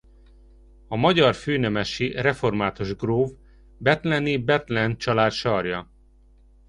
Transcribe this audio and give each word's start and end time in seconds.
A 0.87 0.95
magyar 0.95 1.35
főnemesi 1.35 2.11
református 2.11 2.95
gróf 2.95 3.31
bethleni 3.77 4.37
Bethlen 4.37 4.97
család 4.97 5.31
sarja. 5.31 5.89